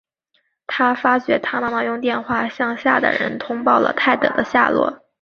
[0.65, 5.03] 他发觉他妈妈用电话向下等人通报了泰德的下落。